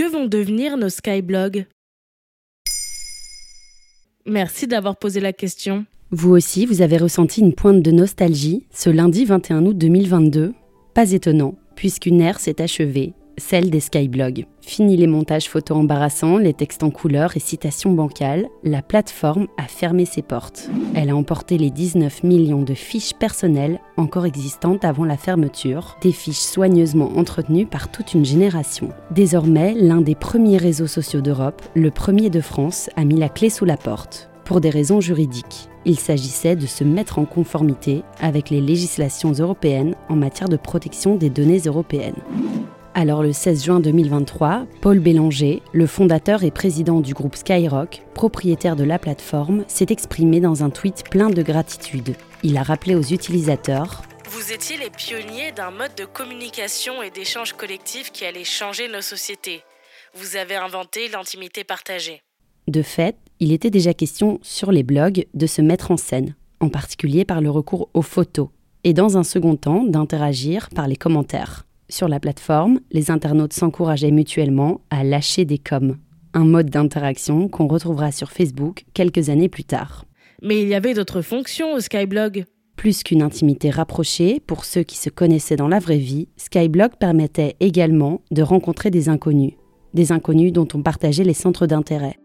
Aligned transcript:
Que 0.00 0.10
vont 0.10 0.24
devenir 0.24 0.78
nos 0.78 0.88
skyblogs? 0.88 1.66
Merci 4.24 4.66
d'avoir 4.66 4.96
posé 4.96 5.20
la 5.20 5.34
question. 5.34 5.84
Vous 6.10 6.30
aussi, 6.30 6.64
vous 6.64 6.80
avez 6.80 6.96
ressenti 6.96 7.42
une 7.42 7.52
pointe 7.52 7.82
de 7.82 7.90
nostalgie 7.90 8.64
ce 8.72 8.88
lundi 8.88 9.26
21 9.26 9.66
août 9.66 9.76
2022 9.76 10.54
Pas 10.94 11.12
étonnant, 11.12 11.58
puisqu'une 11.76 12.22
ère 12.22 12.40
s'est 12.40 12.62
achevée, 12.62 13.12
celle 13.38 13.70
des 13.70 13.80
skyblogs. 13.80 14.46
Fini 14.60 14.96
les 14.96 15.06
montages 15.06 15.48
photos 15.48 15.78
embarrassants, 15.78 16.38
les 16.38 16.54
textes 16.54 16.82
en 16.82 16.90
couleur 16.90 17.36
et 17.36 17.40
citations 17.40 17.92
bancales, 17.92 18.48
la 18.62 18.82
plateforme 18.82 19.48
a 19.56 19.64
fermé 19.64 20.04
ses 20.04 20.22
portes. 20.22 20.68
Elle 20.94 21.10
a 21.10 21.16
emporté 21.16 21.58
les 21.58 21.70
19 21.70 22.22
millions 22.22 22.62
de 22.62 22.74
fiches 22.74 23.14
personnelles 23.14 23.80
encore 23.96 24.26
existantes 24.26 24.84
avant 24.84 25.04
la 25.04 25.16
fermeture, 25.16 25.96
des 26.02 26.12
fiches 26.12 26.36
soigneusement 26.36 27.16
entretenues 27.16 27.66
par 27.66 27.90
toute 27.90 28.14
une 28.14 28.24
génération. 28.24 28.90
Désormais, 29.10 29.74
l'un 29.74 30.00
des 30.00 30.14
premiers 30.14 30.58
réseaux 30.58 30.86
sociaux 30.86 31.20
d'Europe, 31.20 31.62
le 31.74 31.90
premier 31.90 32.30
de 32.30 32.40
France, 32.40 32.90
a 32.96 33.04
mis 33.04 33.16
la 33.16 33.28
clé 33.28 33.50
sous 33.50 33.64
la 33.64 33.76
porte, 33.76 34.30
pour 34.44 34.60
des 34.60 34.70
raisons 34.70 35.00
juridiques. 35.00 35.68
Il 35.84 35.98
s'agissait 35.98 36.56
de 36.56 36.66
se 36.66 36.84
mettre 36.84 37.18
en 37.18 37.24
conformité 37.24 38.02
avec 38.20 38.50
les 38.50 38.60
législations 38.60 39.32
européennes 39.32 39.94
en 40.08 40.16
matière 40.16 40.48
de 40.48 40.56
protection 40.56 41.16
des 41.16 41.30
données 41.30 41.62
européennes. 41.66 42.22
Alors 42.94 43.22
le 43.22 43.32
16 43.32 43.64
juin 43.64 43.80
2023, 43.80 44.66
Paul 44.80 44.98
Bélanger, 44.98 45.62
le 45.72 45.86
fondateur 45.86 46.42
et 46.42 46.50
président 46.50 47.00
du 47.00 47.14
groupe 47.14 47.36
Skyrock, 47.36 48.02
propriétaire 48.14 48.74
de 48.74 48.82
la 48.82 48.98
plateforme, 48.98 49.64
s'est 49.68 49.86
exprimé 49.90 50.40
dans 50.40 50.64
un 50.64 50.70
tweet 50.70 51.04
plein 51.08 51.30
de 51.30 51.42
gratitude. 51.42 52.16
Il 52.42 52.56
a 52.56 52.64
rappelé 52.64 52.96
aux 52.96 53.02
utilisateurs 53.02 54.02
Vous 54.28 54.52
étiez 54.52 54.76
les 54.76 54.90
pionniers 54.90 55.52
d'un 55.52 55.70
mode 55.70 55.94
de 55.96 56.04
communication 56.04 57.00
et 57.00 57.10
d'échange 57.10 57.52
collectif 57.52 58.10
qui 58.10 58.24
allait 58.24 58.44
changer 58.44 58.88
nos 58.88 59.02
sociétés. 59.02 59.62
Vous 60.14 60.36
avez 60.36 60.56
inventé 60.56 61.08
l'intimité 61.08 61.62
partagée. 61.62 62.22
De 62.66 62.82
fait, 62.82 63.16
il 63.38 63.52
était 63.52 63.70
déjà 63.70 63.94
question 63.94 64.40
sur 64.42 64.72
les 64.72 64.82
blogs 64.82 65.26
de 65.32 65.46
se 65.46 65.62
mettre 65.62 65.92
en 65.92 65.96
scène, 65.96 66.34
en 66.58 66.68
particulier 66.68 67.24
par 67.24 67.40
le 67.40 67.50
recours 67.50 67.88
aux 67.94 68.02
photos, 68.02 68.48
et 68.82 68.94
dans 68.94 69.16
un 69.16 69.24
second 69.24 69.54
temps 69.54 69.84
d'interagir 69.84 70.68
par 70.74 70.88
les 70.88 70.96
commentaires. 70.96 71.66
Sur 71.90 72.06
la 72.06 72.20
plateforme, 72.20 72.78
les 72.92 73.10
internautes 73.10 73.52
s'encourageaient 73.52 74.12
mutuellement 74.12 74.80
à 74.90 75.02
lâcher 75.02 75.44
des 75.44 75.58
coms, 75.58 75.96
un 76.34 76.44
mode 76.44 76.70
d'interaction 76.70 77.48
qu'on 77.48 77.66
retrouvera 77.66 78.12
sur 78.12 78.30
Facebook 78.30 78.84
quelques 78.94 79.28
années 79.28 79.48
plus 79.48 79.64
tard. 79.64 80.04
Mais 80.40 80.62
il 80.62 80.68
y 80.68 80.74
avait 80.76 80.94
d'autres 80.94 81.20
fonctions 81.20 81.74
au 81.74 81.80
Skyblog. 81.80 82.44
Plus 82.76 83.02
qu'une 83.02 83.22
intimité 83.22 83.70
rapprochée, 83.70 84.38
pour 84.38 84.64
ceux 84.64 84.84
qui 84.84 84.96
se 84.96 85.10
connaissaient 85.10 85.56
dans 85.56 85.66
la 85.66 85.80
vraie 85.80 85.98
vie, 85.98 86.28
Skyblog 86.36 86.92
permettait 86.96 87.56
également 87.58 88.22
de 88.30 88.42
rencontrer 88.42 88.90
des 88.90 89.08
inconnus, 89.08 89.54
des 89.92 90.12
inconnus 90.12 90.52
dont 90.52 90.68
on 90.74 90.82
partageait 90.82 91.24
les 91.24 91.34
centres 91.34 91.66
d'intérêt. 91.66 92.16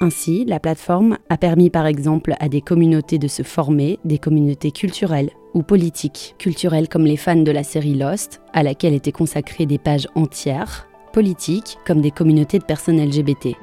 Ainsi, 0.00 0.46
la 0.46 0.58
plateforme 0.58 1.18
a 1.28 1.36
permis 1.36 1.68
par 1.68 1.84
exemple 1.84 2.34
à 2.40 2.48
des 2.48 2.62
communautés 2.62 3.18
de 3.18 3.28
se 3.28 3.42
former, 3.42 3.98
des 4.06 4.18
communautés 4.18 4.70
culturelles 4.70 5.30
ou 5.54 5.62
politiques, 5.62 6.34
culturelles 6.38 6.88
comme 6.88 7.04
les 7.04 7.16
fans 7.16 7.36
de 7.36 7.50
la 7.50 7.62
série 7.62 7.94
Lost, 7.94 8.40
à 8.52 8.62
laquelle 8.62 8.94
étaient 8.94 9.12
consacrées 9.12 9.66
des 9.66 9.78
pages 9.78 10.08
entières, 10.14 10.88
politiques 11.12 11.78
comme 11.86 12.00
des 12.00 12.10
communautés 12.10 12.58
de 12.58 12.64
personnes 12.64 13.04
LGBT. 13.04 13.56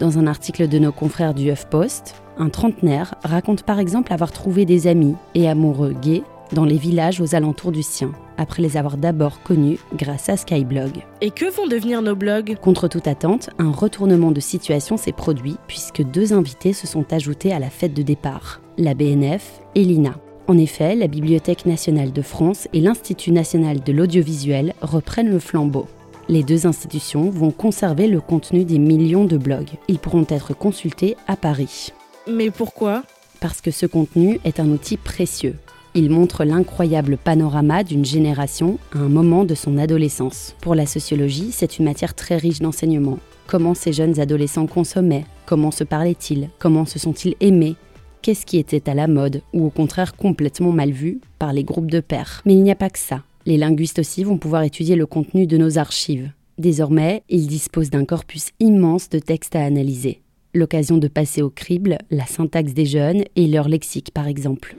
Dans 0.00 0.18
un 0.18 0.26
article 0.26 0.68
de 0.68 0.78
nos 0.78 0.92
confrères 0.92 1.34
du 1.34 1.50
HuffPost, 1.50 2.14
un 2.36 2.48
trentenaire 2.48 3.14
raconte 3.22 3.62
par 3.62 3.78
exemple 3.78 4.12
avoir 4.12 4.32
trouvé 4.32 4.64
des 4.64 4.86
amis 4.86 5.14
et 5.34 5.48
amoureux 5.48 5.92
gays 5.92 6.22
dans 6.52 6.64
les 6.64 6.76
villages 6.76 7.20
aux 7.20 7.34
alentours 7.34 7.72
du 7.72 7.82
sien, 7.82 8.12
après 8.36 8.62
les 8.62 8.76
avoir 8.76 8.96
d'abord 8.96 9.42
connus 9.42 9.78
grâce 9.96 10.28
à 10.28 10.36
Skyblog. 10.36 11.02
Et 11.20 11.30
que 11.30 11.50
vont 11.50 11.66
devenir 11.66 12.02
nos 12.02 12.14
blogs? 12.14 12.56
Contre 12.60 12.88
toute 12.88 13.08
attente, 13.08 13.50
un 13.58 13.70
retournement 13.70 14.30
de 14.30 14.40
situation 14.40 14.96
s'est 14.96 15.12
produit 15.12 15.56
puisque 15.66 16.02
deux 16.02 16.32
invités 16.32 16.72
se 16.72 16.86
sont 16.86 17.12
ajoutés 17.12 17.52
à 17.52 17.58
la 17.58 17.70
fête 17.70 17.94
de 17.94 18.02
départ, 18.02 18.60
la 18.78 18.94
BNF 18.94 19.60
et 19.74 19.84
l'INA. 19.84 20.14
En 20.46 20.58
effet, 20.58 20.94
la 20.94 21.06
Bibliothèque 21.06 21.64
nationale 21.64 22.12
de 22.12 22.20
France 22.20 22.68
et 22.74 22.80
l'Institut 22.80 23.32
national 23.32 23.82
de 23.82 23.92
l'audiovisuel 23.92 24.74
reprennent 24.82 25.30
le 25.30 25.38
flambeau. 25.38 25.86
Les 26.28 26.42
deux 26.42 26.66
institutions 26.66 27.30
vont 27.30 27.50
conserver 27.50 28.08
le 28.08 28.20
contenu 28.20 28.64
des 28.64 28.78
millions 28.78 29.24
de 29.24 29.38
blogs. 29.38 29.70
Ils 29.88 29.98
pourront 29.98 30.26
être 30.28 30.54
consultés 30.54 31.16
à 31.26 31.36
Paris. 31.36 31.92
Mais 32.30 32.50
pourquoi? 32.50 33.02
Parce 33.40 33.60
que 33.60 33.70
ce 33.70 33.86
contenu 33.86 34.38
est 34.44 34.60
un 34.60 34.68
outil 34.68 34.96
précieux. 34.96 35.56
Il 35.94 36.10
montre 36.10 36.44
l'incroyable 36.44 37.16
panorama 37.16 37.84
d'une 37.84 38.04
génération 38.04 38.78
à 38.94 38.98
un 38.98 39.08
moment 39.08 39.44
de 39.44 39.54
son 39.54 39.78
adolescence. 39.78 40.56
Pour 40.60 40.74
la 40.74 40.86
sociologie, 40.86 41.52
c'est 41.52 41.78
une 41.78 41.84
matière 41.84 42.14
très 42.14 42.36
riche 42.36 42.58
d'enseignements. 42.58 43.18
Comment 43.46 43.74
ces 43.74 43.92
jeunes 43.92 44.18
adolescents 44.18 44.66
consommaient? 44.66 45.24
Comment 45.46 45.70
se 45.70 45.84
parlaient-ils? 45.84 46.48
Comment 46.58 46.84
se 46.84 46.98
sont-ils 46.98 47.36
aimés? 47.40 47.76
Qu'est-ce 48.24 48.46
qui 48.46 48.56
était 48.56 48.88
à 48.88 48.94
la 48.94 49.06
mode 49.06 49.42
ou 49.52 49.66
au 49.66 49.68
contraire 49.68 50.16
complètement 50.16 50.72
mal 50.72 50.90
vu 50.90 51.20
par 51.38 51.52
les 51.52 51.62
groupes 51.62 51.90
de 51.90 52.00
pairs 52.00 52.40
Mais 52.46 52.54
il 52.54 52.62
n'y 52.62 52.70
a 52.70 52.74
pas 52.74 52.88
que 52.88 52.98
ça. 52.98 53.22
Les 53.44 53.58
linguistes 53.58 53.98
aussi 53.98 54.24
vont 54.24 54.38
pouvoir 54.38 54.62
étudier 54.62 54.96
le 54.96 55.04
contenu 55.04 55.46
de 55.46 55.58
nos 55.58 55.76
archives. 55.76 56.30
Désormais, 56.56 57.22
ils 57.28 57.46
disposent 57.46 57.90
d'un 57.90 58.06
corpus 58.06 58.52
immense 58.60 59.10
de 59.10 59.18
textes 59.18 59.56
à 59.56 59.62
analyser. 59.62 60.22
L'occasion 60.54 60.96
de 60.96 61.06
passer 61.06 61.42
au 61.42 61.50
crible 61.50 61.98
la 62.10 62.24
syntaxe 62.24 62.72
des 62.72 62.86
jeunes 62.86 63.24
et 63.36 63.46
leur 63.46 63.68
lexique 63.68 64.10
par 64.14 64.26
exemple. 64.26 64.74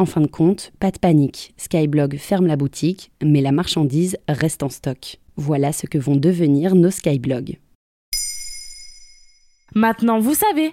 En 0.00 0.04
fin 0.04 0.20
de 0.20 0.26
compte, 0.26 0.72
pas 0.80 0.90
de 0.90 0.98
panique, 0.98 1.54
Skyblog 1.58 2.16
ferme 2.16 2.48
la 2.48 2.56
boutique, 2.56 3.12
mais 3.22 3.42
la 3.42 3.52
marchandise 3.52 4.16
reste 4.26 4.64
en 4.64 4.70
stock. 4.70 5.18
Voilà 5.36 5.72
ce 5.72 5.86
que 5.86 5.98
vont 5.98 6.16
devenir 6.16 6.74
nos 6.74 6.90
Skyblogs. 6.90 7.58
Maintenant, 9.76 10.18
vous 10.18 10.34
savez 10.34 10.72